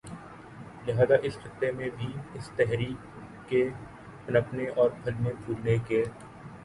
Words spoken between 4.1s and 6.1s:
پنپنے اور پھلنے پھولنے کے